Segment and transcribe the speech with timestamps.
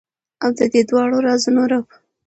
[0.43, 1.85] او ددې دواړو رازونو رب،